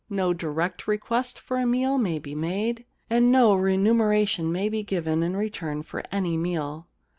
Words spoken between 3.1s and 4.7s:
no remuneration may